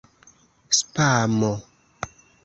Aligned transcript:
spamo 0.77 1.51